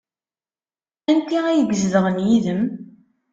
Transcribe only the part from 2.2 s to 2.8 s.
yid-m?